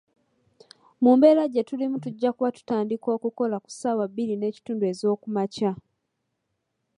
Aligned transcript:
Mu 1.03 1.11
mbeera 1.17 1.43
gye 1.53 1.67
tulimu 1.67 1.97
tujja 2.03 2.29
kuba 2.35 2.49
tutandika 2.57 3.07
okukola 3.17 3.55
ku 3.63 3.69
saawa 3.79 4.05
bbiri 4.09 4.33
n'ekitundu 4.37 4.83
ezookumakya. 4.91 5.71